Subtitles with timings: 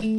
[0.00, 0.12] This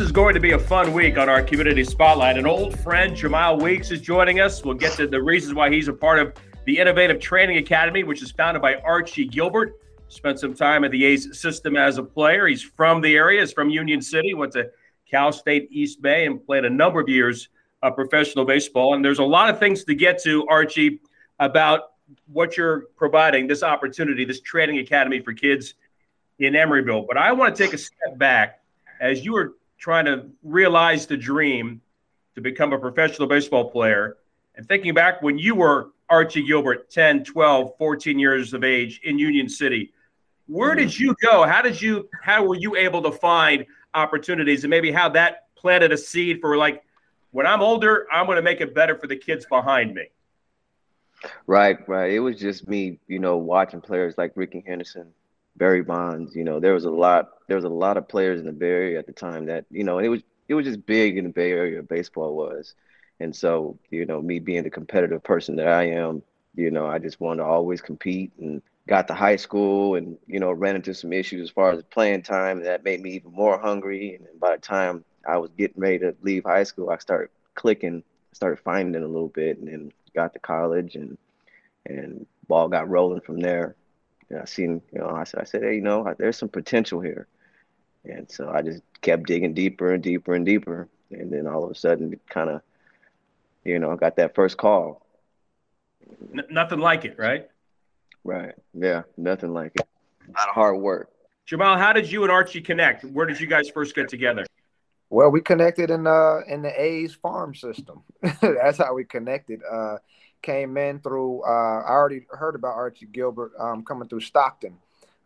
[0.00, 2.38] is going to be a fun week on our community spotlight.
[2.38, 4.64] An old friend, Jemile Weeks, is joining us.
[4.64, 6.34] We'll get to the reasons why he's a part of
[6.64, 9.74] the Innovative Training Academy, which is founded by Archie Gilbert.
[10.08, 12.48] Spent some time at the A's system as a player.
[12.48, 14.72] He's from the area, he's from Union City, went to
[15.08, 17.48] Cal State East Bay, and played a number of years
[17.84, 18.94] of professional baseball.
[18.94, 21.00] And there's a lot of things to get to, Archie,
[21.38, 21.92] about
[22.32, 25.74] what you're providing this opportunity, this training academy for kids
[26.38, 27.06] in Emeryville.
[27.06, 28.60] But I want to take a step back
[29.00, 31.80] as you were trying to realize the dream
[32.34, 34.16] to become a professional baseball player
[34.56, 39.18] and thinking back when you were Archie Gilbert, 10, 12, 14 years of age in
[39.18, 39.92] Union City,
[40.46, 41.46] where did you go?
[41.46, 45.92] How did you, how were you able to find opportunities and maybe how that planted
[45.92, 46.82] a seed for like,
[47.32, 50.06] when I'm older, I'm going to make it better for the kids behind me?
[51.46, 52.12] Right, right.
[52.12, 55.12] It was just me, you know, watching players like Rickey Henderson,
[55.56, 56.34] Barry Bonds.
[56.34, 57.28] You know, there was a lot.
[57.48, 59.84] There was a lot of players in the Bay Area at the time that you
[59.84, 61.82] know, it was it was just big in the Bay Area.
[61.82, 62.74] Baseball was,
[63.20, 66.22] and so you know, me being the competitive person that I am,
[66.54, 70.38] you know, I just wanted to always compete and got to high school and you
[70.40, 73.32] know ran into some issues as far as playing time and that made me even
[73.32, 74.14] more hungry.
[74.14, 78.02] And by the time I was getting ready to leave high school, I started clicking,
[78.32, 81.16] started finding a little bit, and then got to college and
[81.84, 83.76] and ball got rolling from there.
[84.28, 87.00] And I seen, you know, I said, I said, hey, you know, there's some potential
[87.00, 87.28] here.
[88.04, 90.88] And so I just kept digging deeper and deeper and deeper.
[91.12, 92.62] And then all of a sudden, it kind of,
[93.62, 95.06] you know, I got that first call.
[96.32, 97.48] N- nothing like it, right?
[98.24, 98.54] Right.
[98.74, 99.02] Yeah.
[99.16, 99.86] Nothing like it.
[100.28, 101.10] A lot of hard work.
[101.44, 103.04] Jamal, how did you and Archie connect?
[103.04, 104.44] Where did you guys first get together?
[105.08, 108.02] Well, we connected in uh in the A's farm system.
[108.40, 109.60] That's how we connected.
[109.70, 109.98] Uh,
[110.42, 111.42] came in through.
[111.42, 114.76] Uh, I already heard about Archie Gilbert um, coming through Stockton,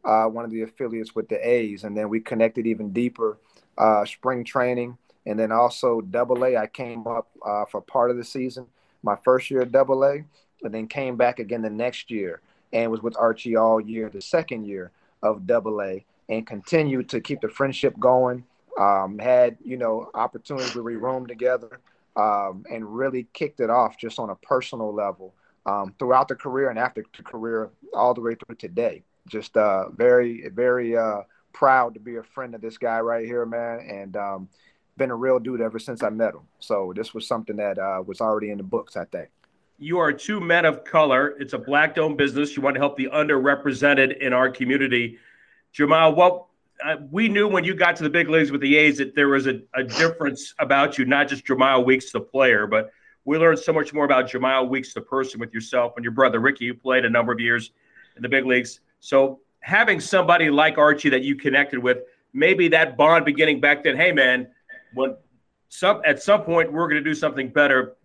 [0.04, 3.38] uh, one of the affiliates with the A's, and then we connected even deeper.
[3.78, 6.56] Uh, spring training, and then also Double A.
[6.56, 8.66] I came up uh, for part of the season,
[9.02, 10.22] my first year at Double A,
[10.62, 12.42] and then came back again the next year,
[12.74, 14.90] and was with Archie all year, the second year
[15.22, 18.44] of Double A, and continued to keep the friendship going
[18.78, 21.80] um, had you know opportunities where we roomed together
[22.16, 25.34] um, and really kicked it off just on a personal level
[25.66, 29.02] um, throughout the career and after the career all the way through today.
[29.28, 31.22] Just uh, very very uh,
[31.52, 34.48] proud to be a friend of this guy right here, man, and um,
[34.96, 36.42] been a real dude ever since I met him.
[36.58, 39.28] So this was something that uh, was already in the books, I think.
[39.78, 41.34] You are two men of color.
[41.40, 42.54] It's a black-owned business.
[42.54, 45.18] You want to help the underrepresented in our community.
[45.72, 46.44] Jamal, what
[46.84, 49.28] uh, we knew when you got to the big leagues with the A's that there
[49.28, 52.90] was a, a difference about you, not just Jemile Weeks, the player, but
[53.24, 56.40] we learned so much more about Jemile Weeks, the person, with yourself and your brother
[56.40, 57.72] Rickie, who played a number of years
[58.16, 58.80] in the big leagues.
[59.00, 61.98] So having somebody like Archie that you connected with,
[62.32, 63.96] maybe that bond beginning back then.
[63.96, 64.48] Hey, man,
[64.94, 65.16] when
[65.68, 67.96] some at some point we're going to do something better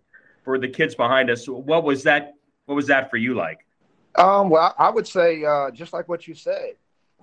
[0.44, 1.48] for the kids behind us.
[1.48, 2.34] What was that?
[2.66, 3.66] What was that for you like?
[4.16, 6.74] Um, well, I would say uh, just like what you said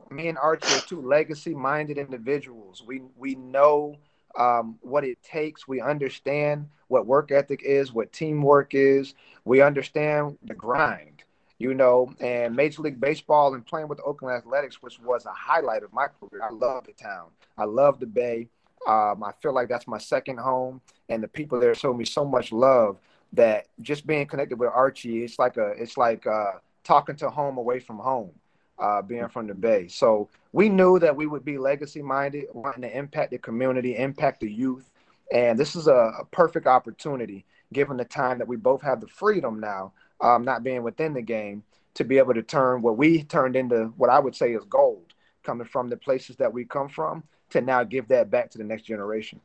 [0.09, 2.83] me and Archie are two legacy-minded individuals.
[2.85, 3.97] We we know
[4.37, 5.67] um, what it takes.
[5.67, 9.13] We understand what work ethic is, what teamwork is.
[9.45, 11.23] We understand the grind,
[11.57, 12.13] you know.
[12.19, 15.93] And Major League Baseball and playing with the Oakland Athletics, which was a highlight of
[15.93, 16.43] my career.
[16.43, 17.29] I love the town.
[17.57, 18.47] I love the Bay.
[18.87, 22.25] Um, I feel like that's my second home, and the people there show me so
[22.25, 22.97] much love
[23.31, 26.53] that just being connected with Archie, it's like a, it's like uh,
[26.83, 28.31] talking to home away from home
[28.79, 29.87] uh, being from the Bay.
[29.87, 34.41] So we knew that we would be legacy minded, wanting to impact the community, impact
[34.41, 34.89] the youth.
[35.31, 39.07] And this is a, a, perfect opportunity, given the time that we both have the
[39.07, 41.63] freedom now um, not being within the game,
[41.95, 45.13] to be able to turn what we turned into what I would say is gold,
[45.43, 48.63] coming from the places that we come from, to now give that back to the
[48.63, 49.39] next generation.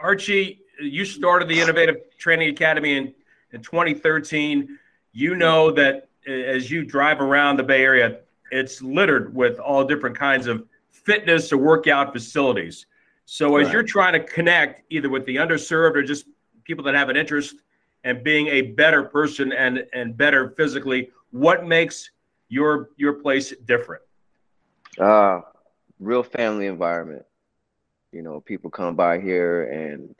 [0.00, 3.14] Archie, you started the Innovative Training Academy in,
[3.52, 4.78] in 2013.
[5.12, 8.18] You know that as you drive around the Bay Area,
[8.52, 12.86] it's littered with all different kinds of fitness or workout facilities.
[13.24, 13.72] So as right.
[13.72, 16.26] you're trying to connect either with the underserved or just
[16.64, 17.56] people that have an interest
[18.04, 22.10] in being a better person and and better physically, what makes
[22.48, 24.02] your your place different?
[25.00, 25.40] Uh
[25.98, 27.24] real family environment.
[28.12, 30.14] You know, people come by here and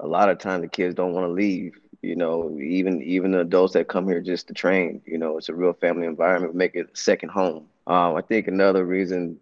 [0.00, 1.78] a lot of times the kids don't want to leave.
[2.02, 5.02] You know, even even the adults that come here just to train.
[5.04, 6.54] You know, it's a real family environment.
[6.54, 7.66] Make it second home.
[7.86, 9.38] Um, I think another reason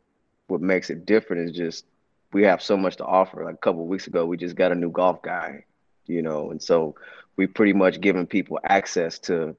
[0.49, 1.85] what makes it different is just
[2.33, 3.45] we have so much to offer.
[3.45, 5.65] Like a couple weeks ago, we just got a new golf guy,
[6.07, 6.95] you know, and so
[7.37, 9.55] we pretty much given people access to,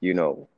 [0.00, 0.48] you know,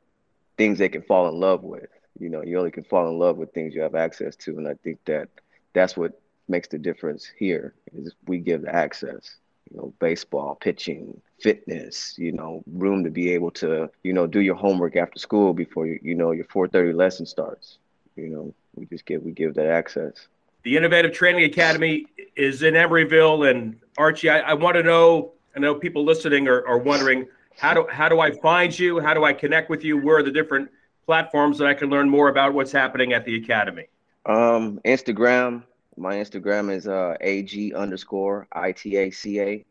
[0.57, 1.89] things they can fall in love with.
[2.19, 4.69] You know, you only can fall in love with things you have access to, and
[4.69, 5.29] I think that
[5.75, 9.37] that's what makes the difference here is we give the access.
[9.71, 12.15] You know, baseball, pitching, fitness.
[12.19, 15.87] You know, room to be able to, you know, do your homework after school before
[15.87, 17.79] you, you know, your 4:30 lesson starts.
[18.17, 20.29] You know, we just give we give that access.
[20.63, 22.07] The Innovative Training Academy
[22.37, 25.33] is in Emeryville, and Archie, I, I want to know.
[25.55, 27.27] I know people listening are, are wondering
[27.59, 29.01] how do how do I find you?
[29.01, 29.99] How do I connect with you?
[29.99, 30.71] Where are the different
[31.07, 33.87] platforms that I can learn more about what's happening at the academy?
[34.27, 35.65] Um, Instagram.
[35.97, 39.65] My Instagram is uh, ag underscore itaca.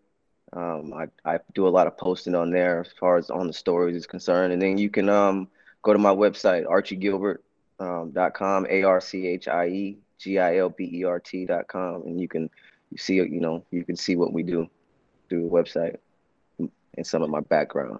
[0.54, 3.54] Um, I, I do a lot of posting on there as far as on the
[3.54, 5.48] stories is concerned, and then you can um,
[5.82, 7.40] go to my website archiegilbert.com,
[7.80, 8.66] um, dot com,
[12.06, 12.50] and you can
[12.92, 14.70] you see you know you can see what we do
[15.28, 15.98] through the website
[16.60, 18.00] and some of my background.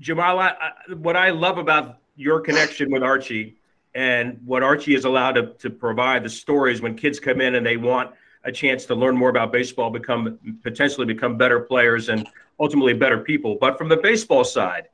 [0.00, 0.52] Jamal, I,
[0.96, 3.56] what I love about your connection with Archie
[3.94, 7.64] and what Archie is allowed to, to provide the stories when kids come in and
[7.64, 8.12] they want
[8.44, 12.28] a chance to learn more about baseball, become potentially become better players and
[12.60, 13.56] ultimately better people.
[13.60, 14.88] But from the baseball side,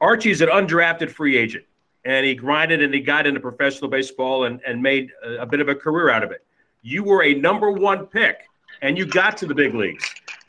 [0.00, 1.64] Archie's an undrafted free agent
[2.04, 5.60] and he grinded and he got into professional baseball and, and made a, a bit
[5.60, 6.44] of a career out of it.
[6.82, 8.48] You were a number one pick
[8.80, 10.04] and you got to the big leagues.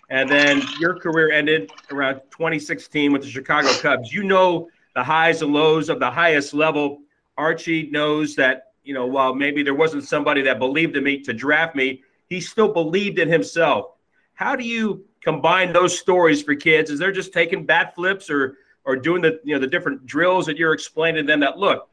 [0.09, 4.11] And then your career ended around 2016 with the Chicago Cubs.
[4.11, 6.99] You know the highs and lows of the highest level.
[7.37, 11.33] Archie knows that, you know, while maybe there wasn't somebody that believed in me to
[11.33, 13.91] draft me, he still believed in himself.
[14.33, 16.89] How do you combine those stories for kids?
[16.89, 20.45] Is they're just taking bat flips or or doing the you know the different drills
[20.45, 21.89] that you're explaining to them that look,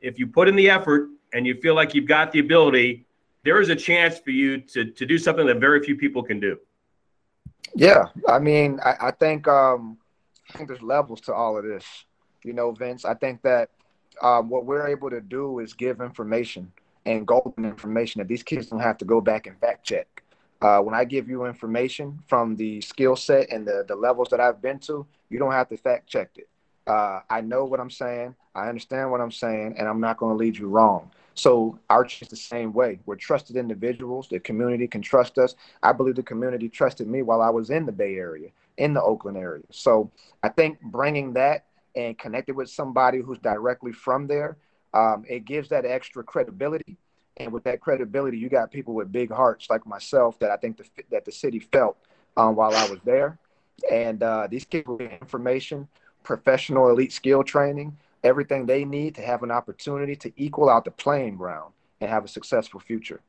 [0.00, 3.04] if you put in the effort and you feel like you've got the ability,
[3.44, 6.40] there is a chance for you to to do something that very few people can
[6.40, 6.58] do.
[7.74, 9.98] Yeah, I mean, I, I think um,
[10.50, 11.84] I think there's levels to all of this.
[12.44, 13.70] You know, Vince, I think that
[14.22, 16.72] um, what we're able to do is give information
[17.06, 20.22] and golden information that these kids don't have to go back and fact check.
[20.62, 24.40] Uh, when I give you information from the skill set and the, the levels that
[24.40, 26.48] I've been to, you don't have to fact check it.
[26.86, 28.34] Uh, I know what I'm saying.
[28.54, 31.10] I understand what I'm saying, and I'm not going to lead you wrong.
[31.34, 33.00] So Arch is the same way.
[33.06, 34.28] We're trusted individuals.
[34.28, 35.54] The community can trust us.
[35.82, 39.02] I believe the community trusted me while I was in the Bay Area, in the
[39.02, 39.64] Oakland area.
[39.70, 40.10] So
[40.42, 44.56] I think bringing that and connected with somebody who's directly from there,
[44.92, 46.96] um, it gives that extra credibility.
[47.36, 50.76] And with that credibility, you got people with big hearts like myself that I think
[50.76, 51.96] the, that the city felt
[52.36, 53.38] um, while I was there.
[53.90, 55.88] And uh, these people get information,
[56.22, 60.90] professional elite skill training, everything they need to have an opportunity to equal out the
[60.92, 63.20] playing ground and have a successful future.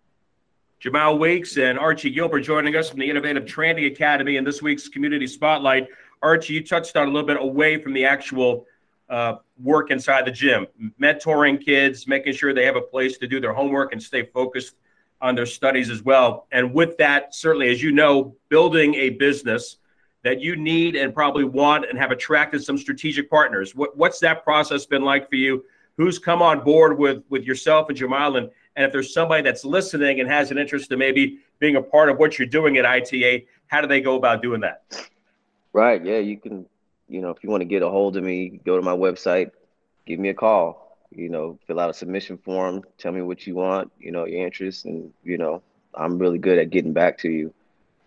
[0.79, 4.87] Jamal Weeks and Archie Gilbert joining us from the Innovative Training Academy in this week's
[4.87, 5.87] Community Spotlight.
[6.25, 8.65] Archie, you touched on a little bit away from the actual
[9.09, 10.65] uh, work inside the gym,
[10.99, 14.75] mentoring kids, making sure they have a place to do their homework and stay focused
[15.21, 16.47] on their studies as well.
[16.51, 19.77] And with that, certainly, as you know, building a business
[20.23, 23.75] that you need and probably want and have attracted some strategic partners.
[23.75, 25.63] What, what's that process been like for you?
[25.97, 28.37] Who's come on board with with yourself and Jamal?
[28.37, 31.81] And, and if there's somebody that's listening and has an interest in maybe being a
[31.81, 34.83] part of what you're doing at ITA, how do they go about doing that?
[35.75, 36.05] Right.
[36.05, 36.65] Yeah, you can.
[37.09, 39.51] You know, if you want to get a hold of me, go to my website,
[40.07, 40.97] give me a call.
[41.11, 43.91] You know, fill out a submission form, tell me what you want.
[43.99, 45.61] You know, your interest, and you know,
[45.93, 47.53] I'm really good at getting back to you.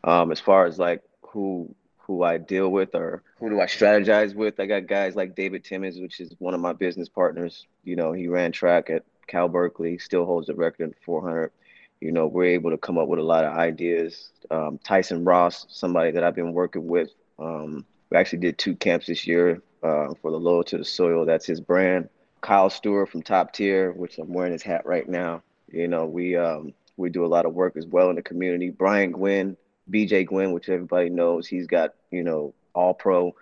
[0.03, 4.35] Um, as far as like who who I deal with or who do I strategize
[4.35, 4.59] with.
[4.59, 7.67] I got guys like David Timmons, which is one of my business partners.
[7.85, 11.53] You know, he ran track at Cal Berkeley, still holds the record in 400.
[12.01, 14.31] You know, we're able to come up with a lot of ideas.
[14.51, 19.07] Um, Tyson Ross, somebody that I've been working with um, we actually did two camps
[19.07, 21.25] this year uh, for the Loyal to the Soil.
[21.25, 22.09] That's his brand.
[22.41, 25.43] Kyle Stewart from Top Tier, which I'm wearing his hat right now.
[25.71, 28.71] You know, we um, we do a lot of work as well in the community.
[28.71, 29.57] Brian Gwynn,
[29.91, 33.35] BJ Gwynn, which everybody knows, he's got you know all pro.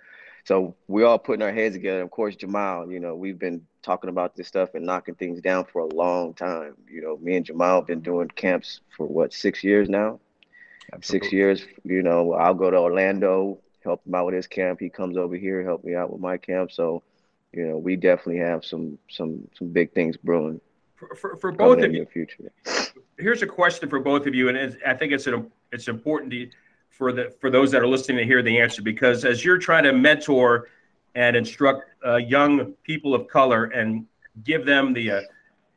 [0.44, 2.02] So we're all putting our heads together.
[2.02, 5.64] Of course, Jamal, you know, we've been talking about this stuff and knocking things down
[5.64, 6.74] for a long time.
[6.88, 10.20] You know, me and Jamal have been doing camps for what six years now.
[10.92, 11.26] Absolutely.
[11.26, 11.66] Six years.
[11.84, 14.80] You know, I'll go to Orlando, help him out with his camp.
[14.80, 16.72] He comes over here, help me out with my camp.
[16.72, 17.02] So,
[17.52, 20.60] you know, we definitely have some some some big things brewing
[20.96, 22.04] for, for, for both of you.
[22.06, 22.50] Future.
[23.18, 26.50] Here's a question for both of you, and I think it's an, it's important to,
[26.90, 29.84] for the for those that are listening to hear the answer because as you're trying
[29.84, 30.68] to mentor
[31.14, 34.06] and instruct uh, young people of color and
[34.44, 35.20] give them the uh,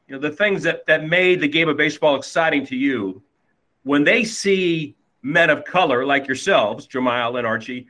[0.07, 3.21] you know the things that that made the game of baseball exciting to you
[3.83, 7.87] when they see men of color like yourselves Jamal and Archie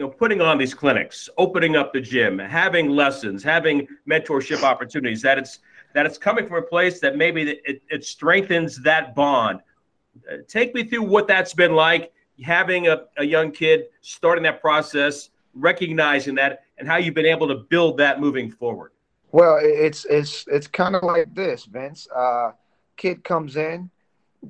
[0.00, 5.20] you know putting on these clinics opening up the gym having lessons having mentorship opportunities
[5.20, 5.58] that it's
[5.92, 9.60] that it's coming from a place that maybe it, it strengthens that bond
[10.32, 14.62] uh, take me through what that's been like having a, a young kid starting that
[14.62, 18.92] process recognizing that and how you've been able to build that moving forward.
[19.32, 22.08] Well, it's it's it's kind of like this, Vince.
[22.14, 22.52] Uh,
[22.96, 23.90] kid comes in,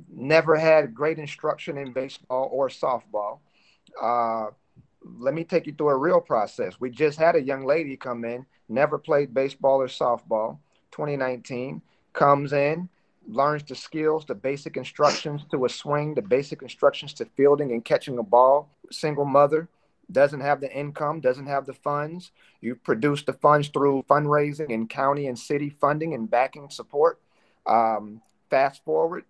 [0.09, 3.41] never had great instruction in baseball or softball.
[4.01, 4.51] Uh,
[5.03, 6.81] let me take you through a real process.
[6.81, 10.59] We just had a young lady come in, never played baseball or softball.
[10.93, 11.81] 2019
[12.13, 12.89] comes in,
[13.27, 17.85] learns the skills, the basic instructions to a swing, the basic instructions to fielding and
[17.85, 18.69] catching a ball.
[18.91, 19.69] Single mother,
[20.11, 22.33] doesn't have the income, doesn't have the funds.
[22.61, 27.21] You produce the funds through fundraising and county and city funding and backing support.
[27.67, 29.25] Um, fast forward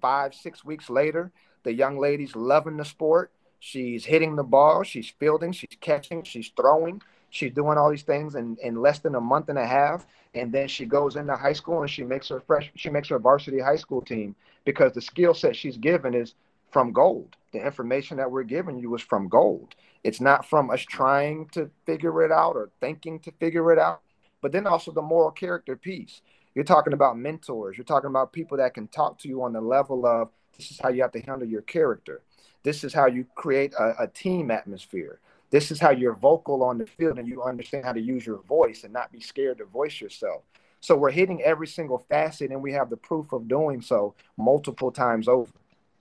[0.00, 1.32] five, six weeks later,
[1.64, 3.32] the young lady's loving the sport.
[3.60, 8.34] She's hitting the ball, she's fielding, she's catching, she's throwing, she's doing all these things
[8.34, 10.06] in, in less than a month and a half.
[10.34, 13.18] And then she goes into high school and she makes her fresh, she makes her
[13.18, 16.34] varsity high school team because the skill set she's given is
[16.70, 17.36] from gold.
[17.52, 19.74] The information that we're giving you is from gold.
[20.04, 24.02] It's not from us trying to figure it out or thinking to figure it out,
[24.40, 26.20] but then also the moral character piece.
[26.54, 27.76] You're talking about mentors.
[27.76, 30.80] You're talking about people that can talk to you on the level of this is
[30.80, 32.20] how you have to handle your character.
[32.68, 35.20] This is how you create a, a team atmosphere.
[35.48, 38.42] This is how you're vocal on the field and you understand how to use your
[38.42, 40.42] voice and not be scared to voice yourself.
[40.80, 44.92] So we're hitting every single facet and we have the proof of doing so multiple
[44.92, 45.50] times over.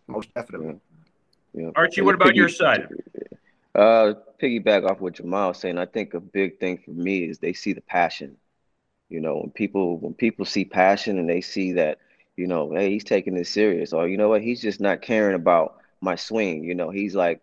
[0.07, 0.81] Most definitely.
[1.53, 1.69] Yeah.
[1.73, 2.89] Archie, what about your side?
[3.73, 7.39] Uh, piggyback off what Jamal was saying, I think a big thing for me is
[7.39, 8.35] they see the passion.
[9.07, 11.99] You know, when people when people see passion and they see that,
[12.35, 15.35] you know, hey, he's taking this serious, or you know what, he's just not caring
[15.35, 16.63] about my swing.
[16.63, 17.41] You know, he's like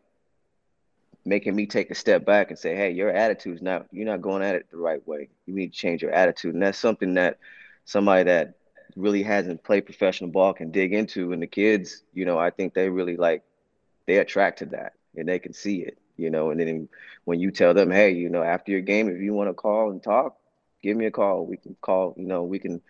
[1.25, 4.43] making me take a step back and say, hey, your attitude's not you're not going
[4.43, 5.29] at it the right way.
[5.47, 7.39] You need to change your attitude, and that's something that
[7.85, 8.55] somebody that
[8.97, 11.33] really hasn't played professional ball can dig into.
[11.33, 13.43] And the kids, you know, I think they really like
[14.07, 16.51] they attract to that and they can see it you know.
[16.51, 16.89] And then
[17.25, 19.91] when you tell them, hey, you know, after your game, if you want to call
[19.91, 20.37] and talk,
[20.83, 21.47] give me a call.
[21.47, 22.81] We can call, you know, we can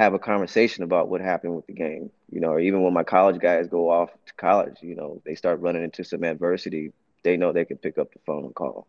[0.00, 3.04] have a conversation about what happened with the game, you know, or even when my
[3.04, 6.92] college guys go off to college, you know, they start running into some adversity,
[7.22, 8.86] they know they can pick up the phone and call,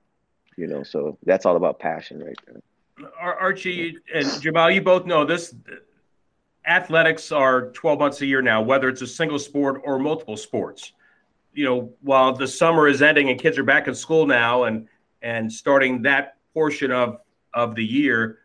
[0.56, 0.84] you know.
[0.84, 2.62] So that's all about passion right there.
[3.20, 5.53] Archie and Jamal, you both know this.
[6.65, 10.94] Athletics are 12 months a year now, whether it's a single sport or multiple sports
[11.53, 14.88] you know, while the summer is ending and kids are back in school now and
[15.22, 17.18] and starting that portion of
[17.53, 18.39] of the year,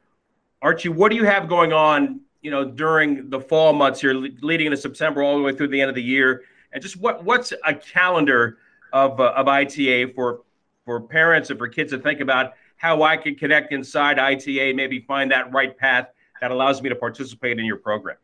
[0.63, 2.21] Archie, what do you have going on?
[2.47, 5.81] You know, during the fall months here, leading into September all the way through the
[5.81, 8.59] end of the year, and just what what's a calendar
[8.93, 10.43] of uh, of ITA for
[10.85, 15.01] for parents and for kids to think about how I can connect inside ITA, maybe
[15.01, 16.07] find that right path
[16.41, 18.17] that allows me to participate in your program.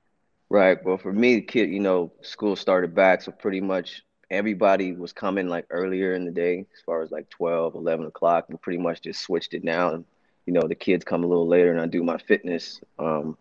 [0.48, 0.78] Right.
[0.84, 5.48] Well, for me, kid, you know, school started back, so pretty much everybody was coming
[5.48, 9.02] like earlier in the day as far as like 12 11 o'clock and pretty much
[9.02, 10.06] just switched it now and
[10.46, 13.36] you know the kids come a little later and i do my fitness um,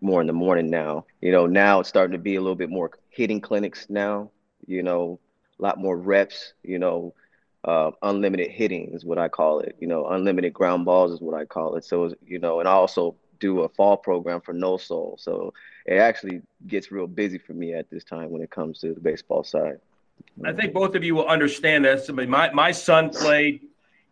[0.00, 2.70] more in the morning now you know now it's starting to be a little bit
[2.70, 4.30] more hitting clinics now
[4.66, 5.18] you know
[5.58, 7.14] a lot more reps you know
[7.64, 11.34] uh, unlimited hitting is what i call it you know unlimited ground balls is what
[11.34, 14.76] i call it so you know and i also do a fall program for no
[14.76, 15.52] soul so
[15.86, 19.00] it actually gets real busy for me at this time when it comes to the
[19.00, 19.78] baseball side
[20.44, 22.08] I think both of you will understand this.
[22.08, 23.62] I mean, my, my son played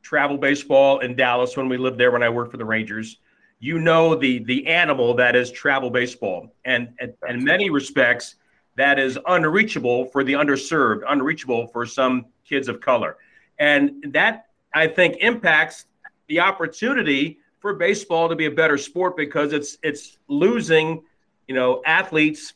[0.03, 3.19] travel baseball in Dallas when we lived there when I worked for the Rangers.
[3.67, 8.37] You know the the animal that is travel baseball, and, and in many respects,
[8.77, 13.17] that is unreachable for the underserved, unreachable for some kids of color,
[13.59, 15.87] and that I think impacts
[16.29, 21.03] the opportunity for baseball to be a better sport because it's it's losing,
[21.49, 22.55] you know, athletes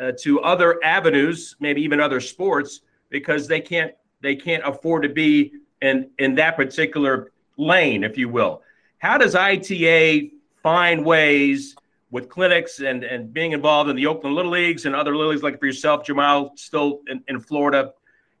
[0.00, 5.08] uh, to other avenues, maybe even other sports, because they can't they can't afford to
[5.08, 8.62] be in in that particular lane, if you will.
[8.98, 10.35] How does ITA
[10.66, 11.76] find ways
[12.10, 15.44] with clinics and and being involved in the Oakland Little Leagues and other Little Leagues
[15.44, 17.92] like for yourself, Jamal, still in, in Florida?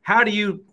[0.02, 0.64] How do you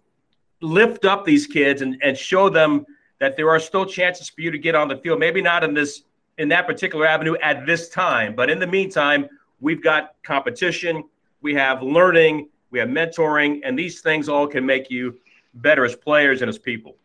[0.62, 2.88] lift up these kids and, and show them
[3.20, 5.20] that there are still chances for you to get on the field?
[5.20, 6.02] Maybe not in this
[6.40, 9.30] in that particular avenue at this time, but in the meantime,
[9.62, 11.04] we've got competition,
[11.44, 15.20] we have learning, we have mentoring, and these things all can make you
[15.54, 16.96] better as players and as people.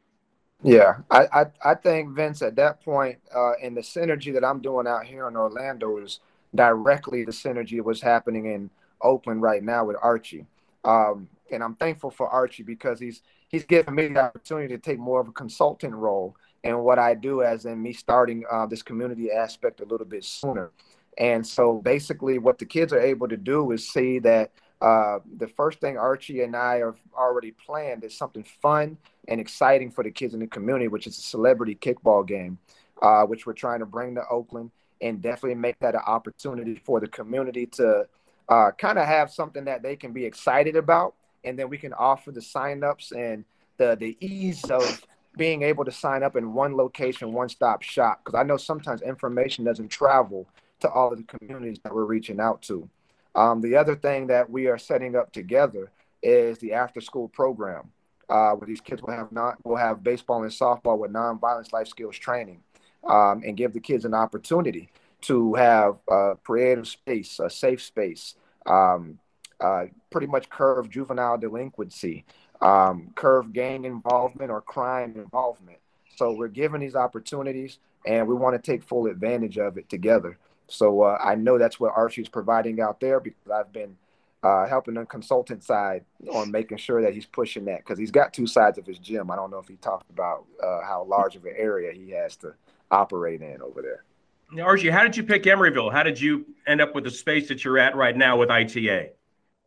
[0.63, 4.61] Yeah, I, I, I think Vince at that point, uh, and the synergy that I'm
[4.61, 6.19] doing out here in Orlando is
[6.55, 10.47] directly the synergy was happening in Oakland right now with Archie.
[10.85, 14.99] Um, and I'm thankful for Archie because he's he's given me the opportunity to take
[14.99, 18.83] more of a consultant role in what I do, as in me starting uh, this
[18.83, 20.73] community aspect a little bit sooner.
[21.19, 24.51] And so basically, what the kids are able to do is see that
[24.81, 28.99] uh, the first thing Archie and I have already planned is something fun
[29.29, 32.59] and exciting for the kids in the community, which is a celebrity kickball game,
[33.03, 34.71] uh, which we're trying to bring to Oakland
[35.01, 38.07] and definitely make that an opportunity for the community to
[38.49, 41.15] uh, kind of have something that they can be excited about.
[41.45, 43.45] And then we can offer the signups and
[43.77, 45.07] the, the ease of
[45.37, 48.23] being able to sign up in one location, one stop shop.
[48.25, 50.49] Because I know sometimes information doesn't travel
[50.81, 52.89] to all of the communities that we're reaching out to.
[53.35, 55.91] Um, the other thing that we are setting up together
[56.23, 57.93] is the after school program,
[58.29, 61.89] uh, where these kids will have not will have baseball and softball with nonviolence life
[61.89, 62.61] skills training,
[63.05, 68.35] um, and give the kids an opportunity to have a creative space, a safe space,
[68.67, 69.19] um,
[69.61, 72.25] uh, pretty much curve juvenile delinquency,
[72.61, 75.79] um, curve gang involvement or crime involvement.
[76.17, 80.39] So we're given these opportunities, and we want to take full advantage of it together.
[80.69, 83.97] So uh, I know that's what Archie's providing out there because I've been
[84.43, 88.33] uh, helping the consultant side on making sure that he's pushing that because he's got
[88.33, 89.31] two sides of his gym.
[89.31, 92.37] I don't know if he talked about uh, how large of an area he has
[92.37, 92.55] to
[92.91, 94.05] operate in over there.
[94.53, 95.93] Now, Archie, how did you pick Emeryville?
[95.93, 99.11] How did you end up with the space that you're at right now with ITA?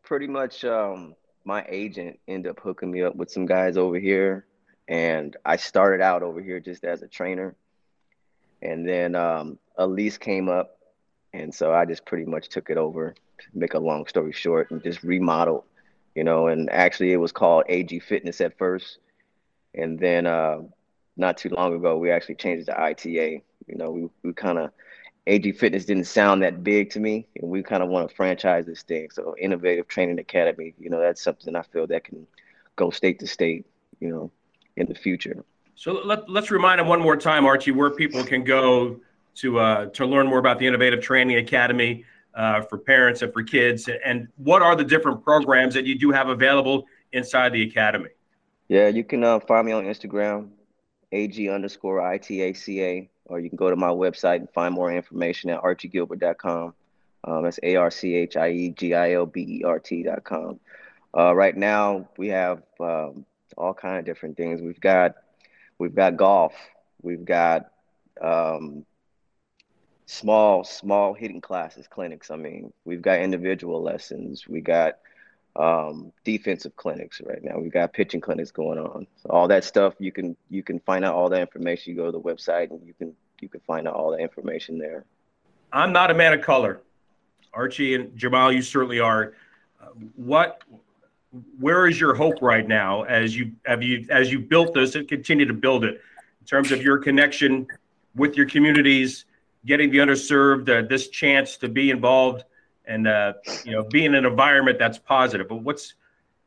[0.03, 4.47] Pretty much, um, my agent ended up hooking me up with some guys over here,
[4.87, 7.55] and I started out over here just as a trainer,
[8.61, 10.79] and then um, lease came up
[11.33, 13.21] and so I just pretty much took it over, to
[13.53, 15.63] make a long story short, and just remodeled,
[16.15, 16.47] you know.
[16.47, 18.99] And actually, it was called AG Fitness at first,
[19.73, 20.61] and then uh,
[21.17, 23.43] not too long ago, we actually changed it to ITA.
[23.67, 24.71] You know, we we kind of
[25.27, 28.65] AG Fitness didn't sound that big to me, and we kind of want to franchise
[28.65, 29.09] this thing.
[29.11, 32.25] So, Innovative Training Academy, you know, that's something I feel that can
[32.75, 33.65] go state to state,
[33.99, 34.31] you know,
[34.75, 35.43] in the future.
[35.75, 38.99] So let, let's remind them one more time, Archie, where people can go
[39.35, 43.43] to uh, to learn more about the Innovative Training Academy uh, for parents and for
[43.43, 48.09] kids, and what are the different programs that you do have available inside the academy?
[48.67, 50.49] Yeah, you can uh, find me on Instagram,
[51.11, 55.61] ag underscore itaca, or you can go to my website and find more information at
[55.61, 56.73] archiegilbert.com.
[57.23, 60.59] Um, that's a r c h i e g i l b e r t.com.
[61.15, 63.25] Uh, right now, we have um,
[63.57, 64.61] all kind of different things.
[64.61, 65.15] We've got
[65.77, 66.53] we've got golf.
[67.01, 67.71] We've got
[68.21, 68.85] um,
[70.11, 72.31] small, small hitting classes, clinics.
[72.31, 74.45] I mean, we've got individual lessons.
[74.45, 74.97] We got
[75.55, 77.57] um, defensive clinics right now.
[77.57, 79.07] We've got pitching clinics going on.
[79.23, 81.93] So all that stuff you can you can find out all that information.
[81.93, 84.77] You go to the website and you can you can find out all the information
[84.77, 85.05] there.
[85.71, 86.81] I'm not a man of color.
[87.53, 89.33] Archie and Jamal, you certainly are.
[90.17, 90.61] What
[91.57, 95.07] where is your hope right now as you have you as you built this and
[95.07, 96.01] continue to build it
[96.41, 97.65] in terms of your connection
[98.13, 99.25] with your communities
[99.65, 102.43] getting the underserved uh, this chance to be involved
[102.85, 105.47] and uh, you know be in an environment that's positive.
[105.47, 105.95] But what's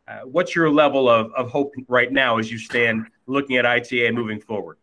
[0.07, 4.13] uh, what's your level of, of hope right now as you stand looking at ITA
[4.13, 4.77] moving forward?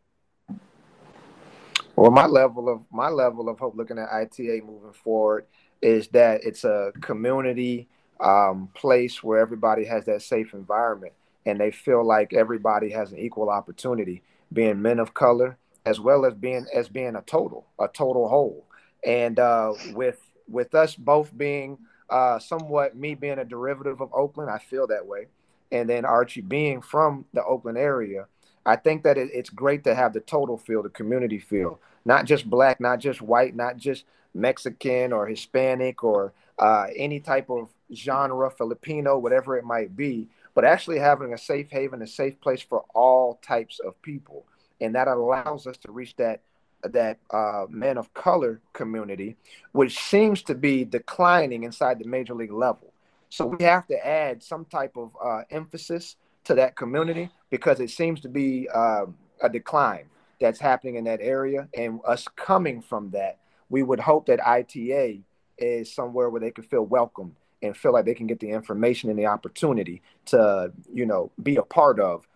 [1.95, 5.45] Well, my level of my level of hope looking at ITA moving forward
[5.81, 7.87] is that it's a community
[8.19, 11.13] um, place where everybody has that safe environment
[11.45, 14.21] and they feel like everybody has an equal opportunity,
[14.53, 18.65] being men of color, as well as being as being a total, a total whole.
[19.05, 21.77] And uh, with with us both being
[22.09, 25.27] uh, somewhat me being a derivative of Oakland, I feel that way,
[25.71, 28.27] and then Archie being from the Oakland area,
[28.65, 32.25] I think that it, it's great to have the total feel, the community feel, not
[32.25, 37.69] just black, not just white, not just Mexican or Hispanic or uh, any type of
[37.93, 42.61] genre, Filipino, whatever it might be, but actually having a safe haven, a safe place
[42.61, 44.45] for all types of people,
[44.81, 46.41] and that allows us to reach that
[46.83, 49.37] that uh, men of color community,
[49.71, 52.91] which seems to be declining inside the major league level.
[53.29, 56.15] So we have to add some type of uh, emphasis
[56.45, 59.05] to that community because it seems to be uh,
[59.41, 60.05] a decline
[60.39, 61.69] that's happening in that area.
[61.75, 63.37] And us coming from that,
[63.69, 65.21] we would hope that ITA
[65.57, 69.09] is somewhere where they can feel welcome and feel like they can get the information
[69.11, 72.27] and the opportunity to, you know, be a part of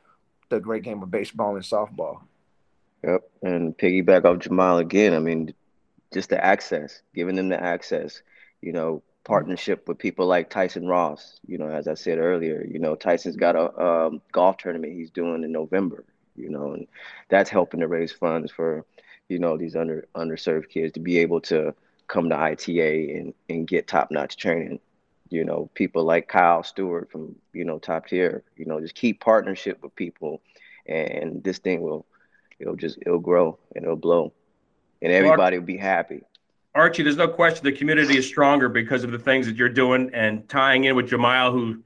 [0.49, 2.21] the great game of baseball and softball.
[3.05, 3.23] Yep.
[3.43, 5.53] And piggyback off Jamal again, I mean,
[6.13, 8.21] just the access, giving them the access,
[8.61, 11.39] you know, partnership with people like Tyson Ross.
[11.47, 15.11] You know, as I said earlier, you know, Tyson's got a um, golf tournament he's
[15.11, 16.05] doing in November.
[16.35, 16.87] You know, and
[17.29, 18.85] that's helping to raise funds for,
[19.29, 21.73] you know, these under underserved kids to be able to
[22.07, 24.79] come to ITA and and get top notch training.
[25.29, 28.43] You know, people like Kyle Stewart from you know top tier.
[28.57, 30.41] You know, just keep partnership with people,
[30.87, 32.05] and this thing will
[32.59, 34.33] it'll just it'll grow and it'll blow,
[35.01, 36.21] and everybody will be happy.
[36.73, 40.09] Archie, there's no question the community is stronger because of the things that you're doing
[40.13, 41.81] and tying in with Jamal, who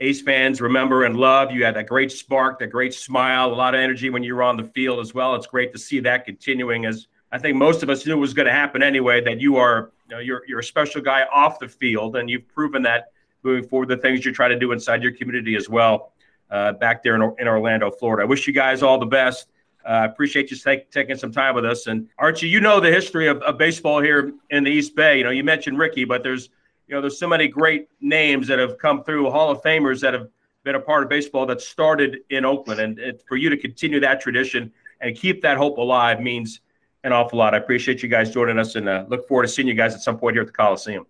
[0.00, 1.52] A's fans remember and love.
[1.52, 4.42] You had that great spark, that great smile, a lot of energy when you were
[4.42, 5.36] on the field as well.
[5.36, 8.46] It's great to see that continuing as I think most of us knew was going
[8.46, 11.68] to happen anyway, that you are you know, you're, you're a special guy off the
[11.68, 15.12] field, and you've proven that moving forward, the things you're trying to do inside your
[15.12, 16.12] community as well
[16.50, 18.22] uh, back there in, in Orlando, Florida.
[18.22, 19.48] I wish you guys all the best.
[19.86, 21.86] I uh, appreciate you take, taking some time with us.
[21.86, 25.18] And Archie, you know the history of, of, baseball here in the East Bay.
[25.18, 26.48] You know, you mentioned Rickey, but there's
[26.86, 30.14] you know there's so many great names that have come through, Hall of Famers that
[30.14, 30.28] have
[30.64, 34.00] been a part of baseball that started in Oakland, and it, for you to continue
[34.00, 36.60] that tradition and keep that hope alive means
[37.04, 37.54] an awful lot.
[37.54, 40.00] I appreciate you guys joining us, and uh, look forward to seeing you guys at
[40.00, 41.06] some point here at the Coliseum.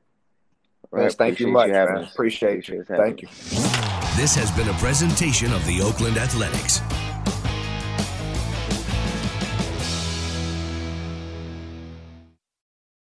[0.90, 2.08] Right, thank you much, you man.
[2.12, 2.84] Appreciate, appreciate you.
[2.84, 3.28] Thank you.
[4.16, 6.80] This has been a presentation of the Oakland Athletics.